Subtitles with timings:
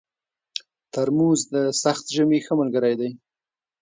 [0.93, 3.09] ترموز د سخت ژمي ښه ملګری دی.